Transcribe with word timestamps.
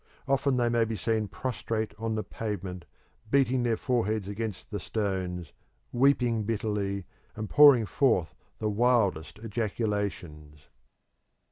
Often 0.27 0.57
they 0.57 0.67
may 0.67 0.83
be 0.83 0.95
seen 0.95 1.27
prostrate 1.27 1.93
on 1.99 2.15
the 2.15 2.23
pavement, 2.23 2.85
beating 3.29 3.61
their 3.61 3.77
foreheads 3.77 4.27
against 4.27 4.71
the 4.71 4.79
stones, 4.79 5.53
weeping 5.91 6.41
bitterly, 6.43 7.05
and 7.35 7.47
pouring 7.47 7.85
forth 7.85 8.33
the 8.57 8.67
wildest 8.67 9.37
ejaculations. 9.37 10.69